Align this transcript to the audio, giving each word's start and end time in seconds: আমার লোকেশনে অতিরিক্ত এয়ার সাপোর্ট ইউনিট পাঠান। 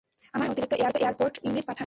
আমার 0.35 0.47
লোকেশনে 0.49 0.65
অতিরিক্ত 0.65 0.73
এয়ার 0.81 0.93
সাপোর্ট 1.13 1.33
ইউনিট 1.43 1.65
পাঠান। 1.67 1.79